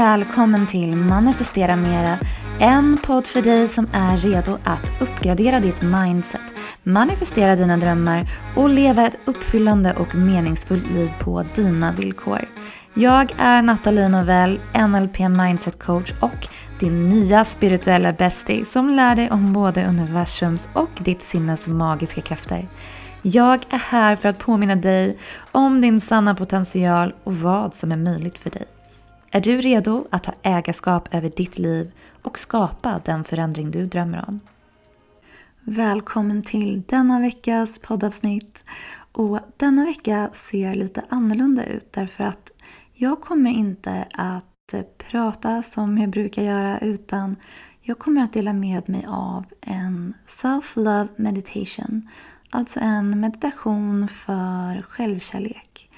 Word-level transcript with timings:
Välkommen 0.00 0.66
till 0.66 0.96
Manifestera 0.96 1.76
Mera, 1.76 2.18
en 2.60 2.98
podd 3.06 3.26
för 3.26 3.42
dig 3.42 3.68
som 3.68 3.88
är 3.92 4.16
redo 4.16 4.58
att 4.64 4.92
uppgradera 5.00 5.60
ditt 5.60 5.82
mindset, 5.82 6.40
manifestera 6.82 7.56
dina 7.56 7.76
drömmar 7.76 8.26
och 8.56 8.68
leva 8.68 9.06
ett 9.06 9.18
uppfyllande 9.24 9.94
och 9.94 10.14
meningsfullt 10.14 10.90
liv 10.90 11.10
på 11.20 11.44
dina 11.54 11.92
villkor. 11.92 12.40
Jag 12.94 13.32
är 13.38 13.62
Nathalie 13.62 14.08
Novell, 14.08 14.60
NLP 14.88 15.18
Mindset 15.18 15.78
Coach 15.78 16.12
och 16.20 16.48
din 16.78 17.08
nya 17.08 17.44
spirituella 17.44 18.12
bestie 18.12 18.64
som 18.64 18.88
lär 18.88 19.16
dig 19.16 19.30
om 19.30 19.52
både 19.52 19.86
universums 19.86 20.68
och 20.72 20.90
ditt 20.98 21.22
sinnes 21.22 21.68
magiska 21.68 22.20
krafter. 22.20 22.68
Jag 23.22 23.64
är 23.70 23.78
här 23.78 24.16
för 24.16 24.28
att 24.28 24.38
påminna 24.38 24.76
dig 24.76 25.18
om 25.52 25.80
din 25.80 26.00
sanna 26.00 26.34
potential 26.34 27.14
och 27.24 27.36
vad 27.36 27.74
som 27.74 27.92
är 27.92 27.96
möjligt 27.96 28.38
för 28.38 28.50
dig. 28.50 28.66
Är 29.32 29.40
du 29.40 29.60
redo 29.60 30.06
att 30.10 30.24
ta 30.24 30.32
ägarskap 30.42 31.14
över 31.14 31.28
ditt 31.36 31.58
liv 31.58 31.92
och 32.22 32.38
skapa 32.38 33.00
den 33.04 33.24
förändring 33.24 33.70
du 33.70 33.86
drömmer 33.86 34.24
om? 34.28 34.40
Välkommen 35.60 36.42
till 36.42 36.82
denna 36.88 37.20
veckas 37.20 37.78
poddavsnitt. 37.78 38.64
Och 39.12 39.38
denna 39.56 39.84
vecka 39.84 40.30
ser 40.32 40.72
lite 40.72 41.04
annorlunda 41.08 41.66
ut 41.66 41.92
därför 41.92 42.24
att 42.24 42.50
jag 42.94 43.20
kommer 43.20 43.50
inte 43.50 44.06
att 44.14 44.74
prata 45.10 45.62
som 45.62 45.98
jag 45.98 46.10
brukar 46.10 46.42
göra 46.42 46.78
utan 46.78 47.36
jag 47.80 47.98
kommer 47.98 48.22
att 48.22 48.32
dela 48.32 48.52
med 48.52 48.88
mig 48.88 49.04
av 49.08 49.44
en 49.60 50.14
self-love 50.26 51.08
meditation. 51.16 52.08
Alltså 52.50 52.80
en 52.80 53.20
meditation 53.20 54.08
för 54.08 54.82
självkärlek. 54.82 55.89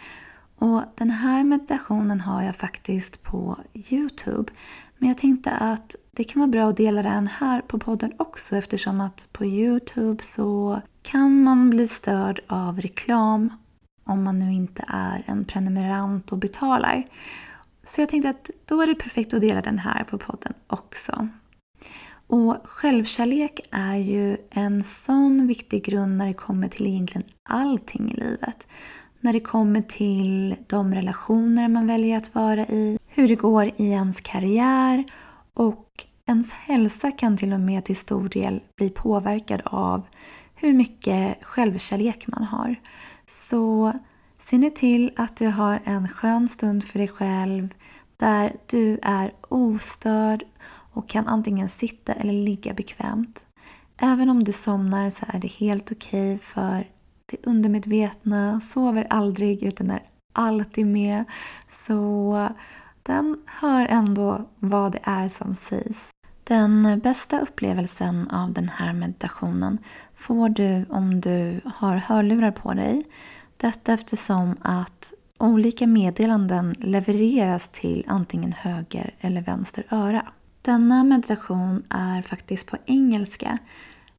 Och 0.63 0.83
den 0.95 1.11
här 1.11 1.45
meditationen 1.45 2.21
har 2.21 2.43
jag 2.43 2.57
faktiskt 2.57 3.23
på 3.23 3.59
Youtube. 3.91 4.53
Men 4.99 5.09
jag 5.09 5.19
tänkte 5.19 5.51
att 5.51 5.97
det 6.11 6.25
kan 6.25 6.41
vara 6.41 6.51
bra 6.51 6.69
att 6.69 6.77
dela 6.77 7.03
den 7.03 7.27
här 7.27 7.61
på 7.61 7.79
podden 7.79 8.13
också 8.17 8.57
eftersom 8.57 9.01
att 9.01 9.29
på 9.33 9.45
Youtube 9.45 10.23
så 10.25 10.81
kan 11.03 11.43
man 11.43 11.71
bli 11.71 11.89
störd 11.89 12.41
av 12.47 12.81
reklam 12.81 13.53
om 14.05 14.25
man 14.25 14.39
nu 14.39 14.53
inte 14.53 14.85
är 14.89 15.25
en 15.27 15.45
prenumerant 15.45 16.33
och 16.33 16.39
betalar. 16.39 17.07
Så 17.85 18.01
jag 18.01 18.09
tänkte 18.09 18.31
att 18.31 18.51
då 18.65 18.81
är 18.81 18.87
det 18.87 18.95
perfekt 18.95 19.35
att 19.35 19.41
dela 19.41 19.63
den 19.63 19.79
här 19.79 20.05
på 20.05 20.19
podden 20.19 20.53
också. 20.67 21.29
Och 22.27 22.57
självkärlek 22.65 23.61
är 23.71 23.97
ju 23.97 24.37
en 24.51 24.85
sån 24.85 25.47
viktig 25.47 25.85
grund 25.85 26.17
när 26.17 26.27
det 26.27 26.35
kommer 26.35 26.69
till 26.69 26.87
egentligen 26.87 27.27
allting 27.49 28.11
i 28.11 28.15
livet 28.15 28.67
när 29.23 29.33
det 29.33 29.41
kommer 29.41 29.81
till 29.81 30.57
de 30.67 30.95
relationer 30.95 31.69
man 31.69 31.87
väljer 31.87 32.17
att 32.17 32.35
vara 32.35 32.67
i, 32.67 32.99
hur 33.07 33.29
det 33.29 33.35
går 33.35 33.67
i 33.77 33.91
ens 33.91 34.21
karriär 34.21 35.05
och 35.55 35.87
ens 36.27 36.53
hälsa 36.53 37.11
kan 37.11 37.37
till 37.37 37.53
och 37.53 37.61
med 37.61 37.85
till 37.85 37.97
stor 37.97 38.29
del 38.29 38.61
bli 38.77 38.91
påverkad 38.91 39.63
av 39.65 40.03
hur 40.55 40.73
mycket 40.73 41.45
självkärlek 41.45 42.27
man 42.27 42.45
har. 42.45 42.77
Så 43.27 43.93
se 44.39 44.59
nu 44.59 44.71
till 44.71 45.13
att 45.17 45.37
du 45.37 45.47
har 45.47 45.81
en 45.85 46.09
skön 46.09 46.49
stund 46.49 46.85
för 46.85 46.99
dig 46.99 47.09
själv 47.09 47.69
där 48.17 48.53
du 48.67 48.99
är 49.03 49.33
ostörd 49.49 50.45
och 50.93 51.09
kan 51.09 51.27
antingen 51.27 51.69
sitta 51.69 52.13
eller 52.13 52.33
ligga 52.33 52.75
bekvämt. 52.75 53.47
Även 54.01 54.31
om 54.31 54.45
du 54.45 54.53
somnar 54.53 55.11
så 55.11 55.27
är 55.29 55.39
det 55.39 55.53
helt 55.53 55.93
okej 55.93 56.35
okay 56.35 56.39
för 56.39 56.87
det 57.33 57.51
undermedvetna 57.51 58.61
sover 58.61 59.07
aldrig 59.11 59.63
utan 59.63 59.91
är 59.91 60.03
alltid 60.33 60.87
med. 60.87 61.25
Så 61.69 62.49
den 63.03 63.39
hör 63.47 63.87
ändå 63.87 64.49
vad 64.59 64.93
det 64.93 65.01
är 65.03 65.29
som 65.29 65.55
sägs. 65.55 66.09
Den 66.45 67.01
bästa 67.03 67.41
upplevelsen 67.41 68.31
av 68.31 68.53
den 68.53 68.69
här 68.69 68.93
meditationen 68.93 69.79
får 70.17 70.49
du 70.49 70.85
om 70.89 71.21
du 71.21 71.61
har 71.65 71.97
hörlurar 71.97 72.51
på 72.51 72.75
dig. 72.75 73.05
Detta 73.57 73.93
eftersom 73.93 74.57
att 74.63 75.13
olika 75.39 75.87
meddelanden 75.87 76.75
levereras 76.79 77.69
till 77.69 78.05
antingen 78.09 78.53
höger 78.53 79.15
eller 79.21 79.43
vänster 79.43 79.85
öra. 79.91 80.27
Denna 80.63 81.05
meditation 81.05 81.83
är 81.91 82.23
faktiskt 82.23 82.67
på 82.67 82.77
engelska 82.87 83.59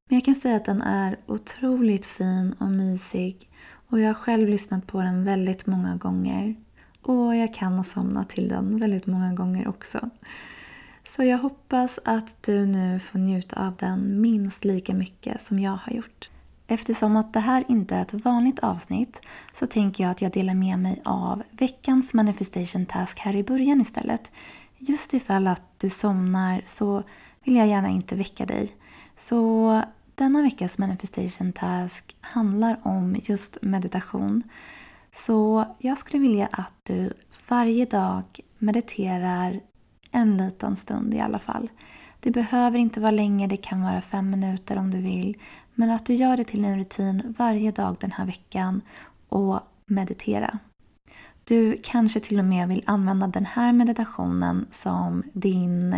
men 0.10 0.18
jag 0.18 0.26
kan 0.26 0.36
säga 0.36 0.56
att 0.56 0.66
den 0.66 0.82
är 0.82 1.20
otroligt 1.28 2.06
fin 2.06 2.56
och 2.60 2.72
mysig 2.72 3.50
och 3.90 4.00
jag 4.00 4.08
har 4.08 4.14
själv 4.14 4.50
lyssnat 4.50 4.88
på 4.88 5.02
den 5.02 5.24
väldigt 5.24 5.66
många 5.66 5.96
gånger. 5.96 6.56
Och 7.02 7.36
jag 7.36 7.54
kan 7.54 7.74
ha 7.74 7.84
somnat 7.84 8.30
till 8.30 8.48
den 8.48 8.80
väldigt 8.80 9.06
många 9.06 9.34
gånger 9.34 9.68
också. 9.68 10.10
Så 11.08 11.24
jag 11.24 11.38
hoppas 11.38 12.00
att 12.06 12.44
du 12.44 12.66
nu 12.66 13.00
får 13.00 13.20
njuta 13.20 13.68
av 13.68 13.76
den 13.76 14.22
minst 14.22 14.66
lika 14.66 14.94
mycket 14.94 15.42
som 15.42 15.60
jag 15.60 15.76
har 15.76 15.94
gjort. 15.94 16.30
Eftersom 16.68 17.18
att 17.18 17.34
det 17.34 17.40
här 17.40 17.64
inte 17.68 17.96
är 17.96 18.02
ett 18.02 18.14
vanligt 18.14 18.60
avsnitt 18.60 19.22
så 19.54 19.66
tänker 19.66 20.04
jag 20.04 20.12
att 20.12 20.22
jag 20.22 20.32
delar 20.32 20.54
med 20.54 20.80
mig 20.80 21.02
av 21.06 21.44
veckans 21.52 22.14
manifestation 22.14 22.86
task 22.86 23.20
här 23.20 23.36
i 23.36 23.44
början 23.44 23.82
istället. 23.82 24.32
Just 24.78 25.14
ifall 25.14 25.48
att 25.48 25.64
du 25.78 25.90
somnar 25.90 26.62
så 26.66 27.04
vill 27.44 27.56
jag 27.56 27.68
gärna 27.68 27.90
inte 27.90 28.16
väcka 28.16 28.46
dig. 28.46 28.70
Så 29.16 29.82
denna 30.16 30.42
veckas 30.42 30.78
manifestation 30.78 31.54
task 31.54 32.16
handlar 32.22 32.80
om 32.84 33.18
just 33.24 33.58
meditation. 33.62 34.44
Så 35.12 35.66
jag 35.78 35.98
skulle 35.98 36.22
vilja 36.22 36.50
att 36.52 36.74
du 36.84 37.14
varje 37.50 37.86
dag 37.86 38.24
mediterar 38.58 39.60
en 40.12 40.38
liten 40.38 40.76
stund 40.76 41.14
i 41.14 41.20
alla 41.20 41.40
fall. 41.40 41.70
Det 42.20 42.32
behöver 42.32 42.80
inte 42.80 43.00
vara 43.00 43.12
länge, 43.12 43.48
det 43.48 43.58
kan 43.58 43.82
vara 43.82 44.02
fem 44.02 44.30
minuter 44.30 44.78
om 44.78 44.92
du 44.92 45.02
vill. 45.02 45.38
Men 45.74 45.92
att 45.92 46.06
du 46.06 46.14
gör 46.14 46.38
det 46.38 46.44
till 46.44 46.66
en 46.66 46.78
rutin 46.78 47.36
varje 47.38 47.72
dag 47.72 47.98
den 48.00 48.12
här 48.12 48.26
veckan 48.26 48.82
och 49.30 49.60
meditera. 49.86 50.60
Du 51.44 51.78
kanske 51.84 52.20
till 52.20 52.40
och 52.40 52.46
med 52.46 52.68
vill 52.68 52.84
använda 52.86 53.28
den 53.28 53.46
här 53.46 53.74
meditationen 53.74 54.66
som 54.72 55.24
din 55.34 55.96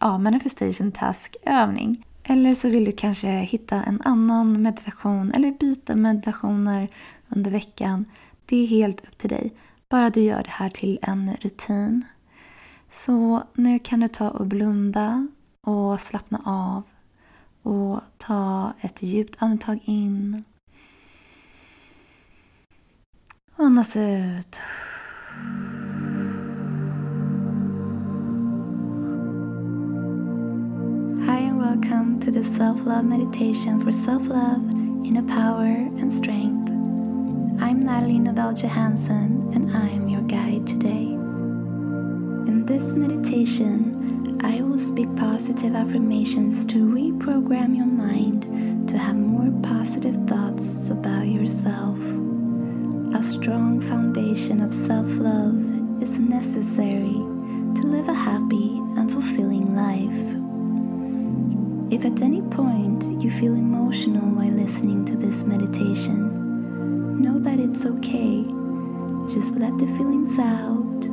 ja, 0.00 0.18
manifestation 0.18 0.92
task-övning. 0.92 2.04
Eller 2.30 2.54
så 2.54 2.70
vill 2.70 2.84
du 2.84 2.92
kanske 2.92 3.28
hitta 3.28 3.82
en 3.82 4.02
annan 4.04 4.62
meditation 4.62 5.32
eller 5.32 5.52
byta 5.52 5.96
meditationer 5.96 6.88
under 7.28 7.50
veckan. 7.50 8.04
Det 8.46 8.56
är 8.56 8.66
helt 8.66 9.08
upp 9.08 9.18
till 9.18 9.30
dig. 9.30 9.54
Bara 9.88 10.10
du 10.10 10.20
gör 10.20 10.42
det 10.42 10.50
här 10.50 10.68
till 10.68 10.98
en 11.02 11.36
rutin. 11.40 12.04
Så 12.90 13.42
nu 13.54 13.78
kan 13.78 14.00
du 14.00 14.08
ta 14.08 14.30
och 14.30 14.46
blunda 14.46 15.26
och 15.60 16.00
slappna 16.00 16.42
av. 16.44 16.82
Och 17.62 18.00
ta 18.16 18.72
ett 18.80 19.02
djupt 19.02 19.36
andetag 19.38 19.78
in. 19.84 20.44
Och 23.56 23.64
andas 23.64 23.96
ut. 23.96 24.60
To 32.28 32.40
the 32.40 32.44
self 32.44 32.84
love 32.84 33.06
meditation 33.06 33.80
for 33.80 33.90
self 33.90 34.26
love, 34.28 34.60
inner 35.02 35.22
power, 35.22 35.64
and 35.64 36.12
strength. 36.12 36.68
I'm 37.58 37.86
Nathalie 37.86 38.18
Nouvelle 38.18 38.52
Johansson, 38.52 39.50
and 39.54 39.74
I 39.74 39.88
am 39.88 40.10
your 40.10 40.20
guide 40.20 40.66
today. 40.66 41.04
In 42.50 42.66
this 42.66 42.92
meditation, 42.92 44.38
I 44.42 44.60
will 44.60 44.78
speak 44.78 45.08
positive 45.16 45.74
affirmations 45.74 46.66
to 46.66 46.86
reprogram 46.86 47.74
your 47.74 47.86
mind 47.86 48.42
to 48.90 48.98
have 48.98 49.16
more 49.16 49.50
positive 49.62 50.16
thoughts 50.26 50.90
about 50.90 51.28
yourself. 51.28 51.98
A 53.14 53.24
strong 53.24 53.80
foundation 53.80 54.60
of 54.60 54.74
self 54.74 55.08
love 55.16 56.02
is 56.02 56.18
necessary 56.18 57.22
to 57.74 57.82
live 57.86 58.10
a 58.10 58.12
happy 58.12 58.76
and 58.98 59.10
fulfilling 59.10 59.74
life. 59.74 60.37
If 61.90 62.04
at 62.04 62.20
any 62.20 62.42
point 62.42 63.22
you 63.22 63.30
feel 63.30 63.54
emotional 63.54 64.28
while 64.30 64.52
listening 64.52 65.06
to 65.06 65.16
this 65.16 65.44
meditation, 65.44 67.22
know 67.22 67.38
that 67.38 67.58
it's 67.58 67.86
okay. 67.86 68.44
Just 69.32 69.54
let 69.54 69.76
the 69.78 69.86
feelings 69.96 70.38
out, 70.38 71.06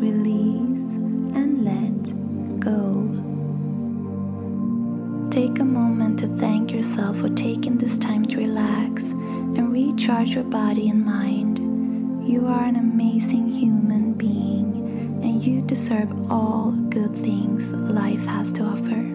release, 0.00 0.94
and 1.34 1.64
let 1.64 2.60
go. 2.60 3.02
Take 5.30 5.58
a 5.58 5.64
moment 5.64 6.20
to 6.20 6.28
thank 6.28 6.70
yourself 6.70 7.16
for 7.16 7.28
taking 7.30 7.76
this 7.78 7.98
time 7.98 8.24
to 8.26 8.36
relax 8.36 9.02
and 9.02 9.72
recharge 9.72 10.36
your 10.36 10.44
body 10.44 10.88
and 10.88 11.04
mind. 11.04 11.58
You 12.28 12.46
are 12.46 12.64
an 12.64 12.76
amazing 12.76 13.48
human 13.48 14.12
being 14.12 15.20
and 15.24 15.42
you 15.42 15.62
deserve 15.62 16.30
all 16.30 16.70
good 16.90 17.16
things 17.16 17.72
life 17.72 18.24
has 18.26 18.52
to 18.52 18.62
offer. 18.62 19.11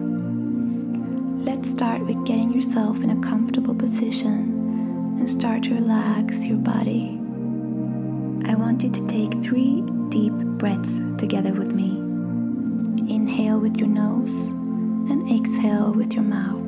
Let's 1.58 1.70
start 1.70 2.06
with 2.06 2.24
getting 2.24 2.52
yourself 2.52 3.02
in 3.02 3.10
a 3.10 3.20
comfortable 3.20 3.74
position 3.74 5.16
and 5.18 5.28
start 5.28 5.64
to 5.64 5.74
relax 5.74 6.46
your 6.46 6.56
body. 6.56 7.18
I 8.46 8.54
want 8.54 8.84
you 8.84 8.90
to 8.90 9.06
take 9.08 9.42
three 9.42 9.82
deep 10.08 10.32
breaths 10.32 11.00
together 11.18 11.52
with 11.52 11.72
me. 11.72 11.98
inhale 13.12 13.58
with 13.58 13.76
your 13.76 13.88
nose 13.88 14.32
and 15.10 15.28
exhale 15.32 15.92
with 15.92 16.12
your 16.12 16.22
mouth. 16.22 16.62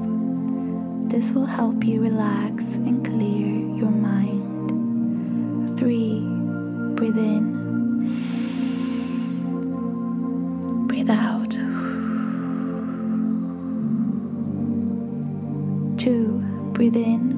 This 1.09 1.31
will 1.31 1.47
help 1.47 1.85
you 1.85 2.01
relax 2.01 2.65
and 2.75 3.07
clear 3.07 3.47
your 3.79 3.93
mind. 3.93 5.79
Three, 5.79 6.19
breathe 6.97 7.17
in. 7.17 7.60
Breathe 16.91 17.07
in. 17.07 17.31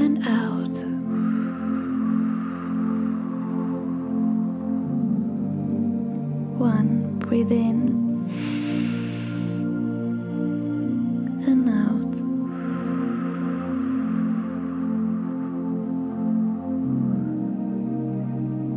And 0.00 0.26
out. 0.26 0.76
One, 6.58 7.18
breathe 7.20 7.52
in. 7.52 7.94
And 11.46 11.68
out. 11.68 12.14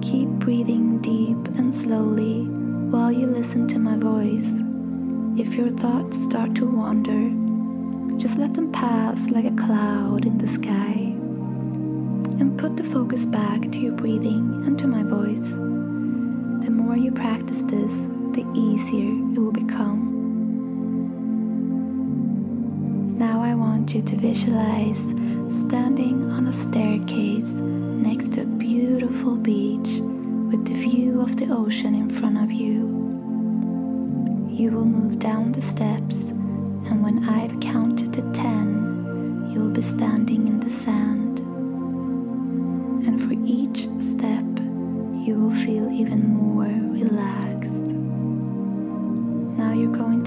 Keep 0.04 0.30
breathing 0.30 1.00
deep 1.02 1.38
and 1.58 1.74
slowly 1.74 2.44
while 2.92 3.12
you 3.12 3.26
listen 3.26 3.68
to 3.70 3.80
my 3.80 3.98
voice. 3.98 4.67
If 5.38 5.54
your 5.54 5.70
thoughts 5.70 6.24
start 6.24 6.56
to 6.56 6.66
wander, 6.66 7.30
just 8.18 8.40
let 8.40 8.56
them 8.56 8.72
pass 8.72 9.30
like 9.30 9.46
a 9.46 9.52
cloud 9.52 10.26
in 10.26 10.40
the 10.40 10.48
sky. 10.48 11.14
And 12.40 12.58
put 12.58 12.76
the 12.76 12.84
focus 12.84 13.28
back 13.28 13.62
to 13.72 13.78
your 13.78 13.92
breathing 13.92 14.64
and 14.66 14.80
to 14.80 14.88
my 14.88 15.04
voice. 15.04 15.52
The 16.66 16.72
more 16.72 16.98
you 16.98 17.12
practice 17.12 17.62
this, 17.62 17.94
the 18.34 18.44
easier 18.56 19.12
it 19.32 19.38
will 19.38 19.52
become. 19.52 20.16
Now 23.20 23.40
I 23.40 23.54
want 23.54 23.94
you 23.94 24.02
to 24.02 24.16
visualize 24.16 25.14
standing 25.50 26.32
on 26.32 26.48
a 26.48 26.54
staircase 26.54 27.62
next 27.62 28.34
to 28.34 28.42
a 28.42 28.46
beautiful 28.46 29.36
beach 29.36 30.00
with 30.50 30.66
the 30.66 30.74
view 30.74 31.22
of 31.22 31.38
the 31.38 31.48
ocean 31.52 31.94
in 31.94 32.10
front 32.10 32.40
of 32.40 32.52
you. 32.52 33.07
You 34.58 34.72
will 34.72 34.86
move 34.86 35.20
down 35.20 35.52
the 35.52 35.62
steps, 35.62 36.30
and 36.30 37.04
when 37.04 37.30
I've 37.30 37.60
counted 37.60 38.12
to 38.14 38.24
ten, 38.32 39.52
you'll 39.54 39.70
be 39.70 39.84
standing 39.84 40.48
in 40.48 40.60
the 40.60 40.70
sand. 40.72 41.38
And 43.06 43.22
for 43.22 43.34
each 43.46 43.88
step, 44.02 44.44
you 45.24 45.36
will 45.40 45.54
feel 45.54 45.92
even 45.92 46.28
more 46.28 46.66
relaxed. 46.66 47.86
Now 49.60 49.74
you're 49.74 49.96
going 49.96 50.24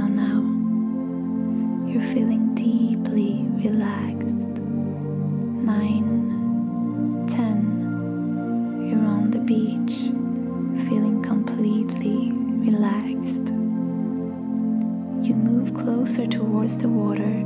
down 0.00 0.16
now. 0.16 1.90
You're 1.90 2.08
feeling 2.14 2.54
deeply 2.54 3.44
relaxed. 3.68 4.48
Nine, 5.72 7.26
ten, 7.28 8.86
you're 8.88 9.06
on 9.06 9.30
the 9.30 9.40
beach, 9.40 10.10
feeling 10.88 11.22
completely 11.22 12.32
relaxed. 12.32 13.48
You 15.26 15.34
move 15.34 15.74
closer 15.74 16.26
towards 16.26 16.78
the 16.78 16.88
water 16.88 17.44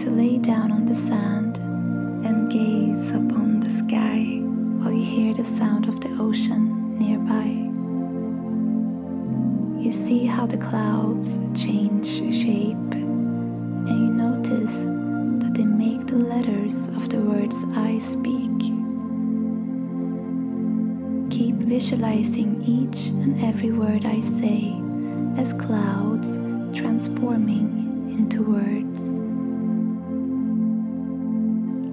to 0.00 0.10
lay 0.10 0.38
down 0.38 0.70
on 0.72 0.84
the 0.84 0.94
sand 0.94 1.56
and 2.26 2.50
gaze 2.50 3.08
upon 3.10 3.60
the 3.60 3.70
sky 3.70 4.40
while 4.80 4.92
you 4.92 5.04
hear 5.04 5.34
the 5.34 5.44
sound 5.44 5.88
of 5.88 6.00
the 6.00 6.14
ocean 6.20 6.98
nearby. 6.98 7.64
You 9.82 9.92
see 9.92 10.26
how 10.26 10.46
the 10.46 10.58
clouds 10.58 11.38
visualizing 21.66 22.62
each 22.62 23.08
and 23.08 23.42
every 23.42 23.72
word 23.72 24.06
I 24.06 24.20
say 24.20 24.72
as 25.36 25.52
clouds 25.52 26.36
transforming 26.78 28.14
into 28.16 28.40
words. 28.44 29.18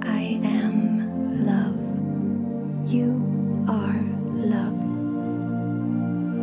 I 0.06 0.40
am 0.44 1.44
love. 1.44 2.94
You 2.94 3.14
are 3.68 4.00
love. 4.54 4.78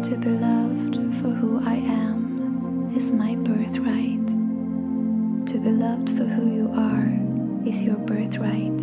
To 0.06 0.16
be 0.16 0.30
loved 0.30 0.96
for 1.22 1.28
who 1.30 1.60
I 1.64 1.76
am 1.76 2.92
is 2.96 3.12
my 3.12 3.36
birthright. 3.36 4.26
To 5.46 5.58
be 5.60 5.70
loved 5.70 6.10
for 6.10 6.24
who 6.24 6.50
you 6.52 6.68
are 6.74 7.08
is 7.64 7.80
your 7.80 7.96
birthright. 7.96 8.79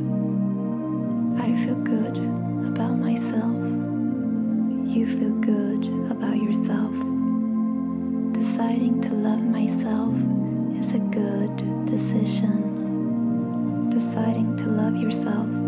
Yourself 15.07 15.66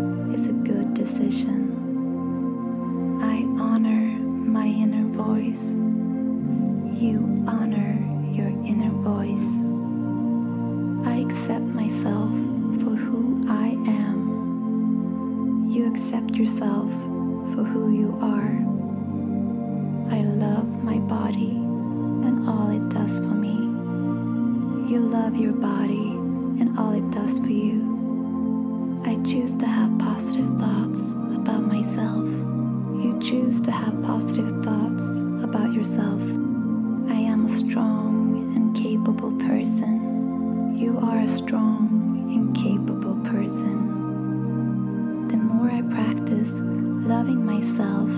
I 36.30 37.18
am 37.32 37.44
a 37.44 37.48
strong 37.48 38.52
and 38.56 38.76
capable 38.76 39.32
person. 39.32 40.76
You 40.78 40.98
are 40.98 41.20
a 41.20 41.28
strong 41.28 41.88
and 42.32 42.54
capable 42.54 43.16
person. 43.30 45.26
The 45.28 45.36
more 45.36 45.70
I 45.70 45.82
practice 45.82 46.60
loving 47.06 47.44
myself, 47.44 48.08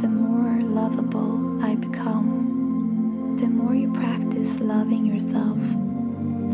the 0.00 0.08
more 0.08 0.62
lovable 0.62 1.62
I 1.62 1.74
become. 1.74 3.36
The 3.38 3.48
more 3.48 3.74
you 3.74 3.92
practice 3.92 4.60
loving 4.60 5.04
yourself, 5.04 5.58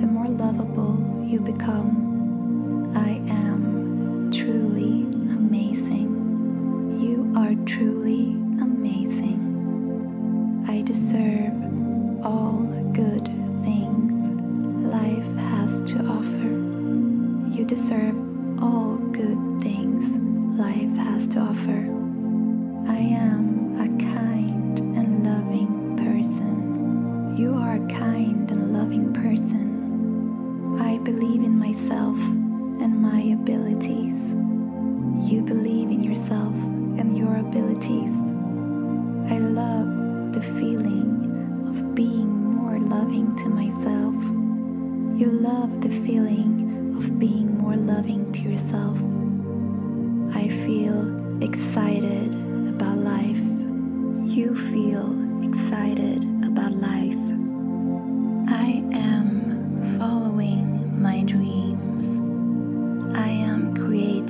the 0.00 0.07
more 0.07 0.28
lovable 0.28 1.25
you 1.26 1.40
become. 1.40 2.08
Offer. 21.38 21.88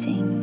amazing. 0.08 0.37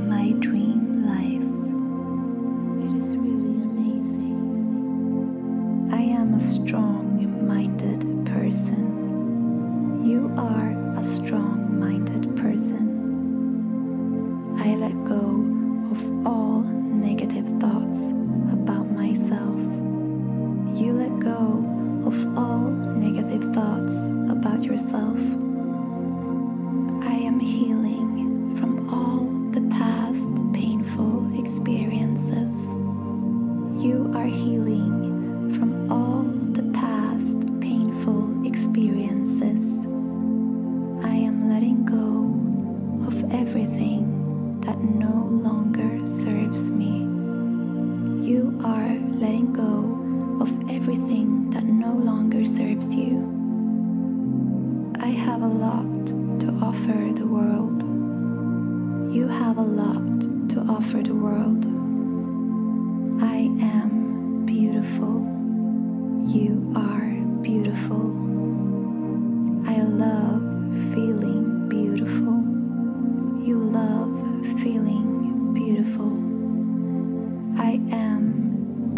are 34.25 34.27
here. 34.27 34.54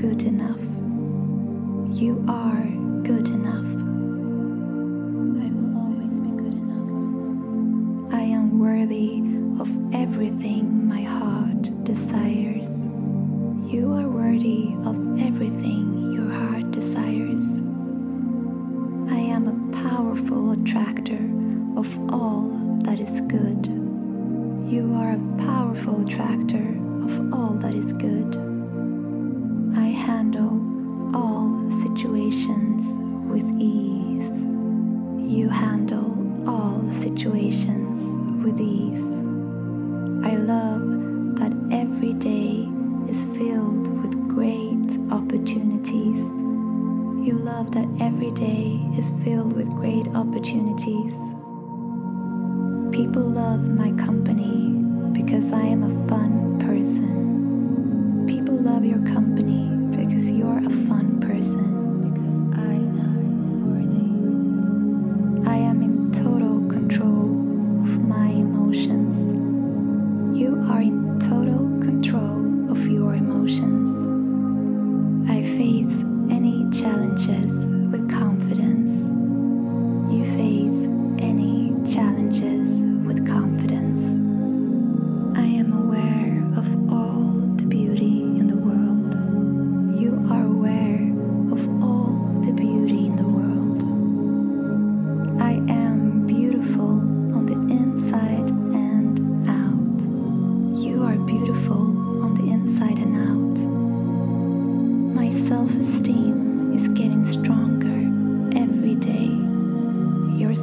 good 0.08 0.24
enough. 0.24 0.62
You 2.00 2.24
are 2.30 2.57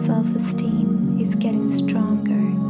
self 0.05 0.37
esteem 0.37 1.17
is 1.19 1.35
getting 1.37 1.67
stronger. 1.67 2.64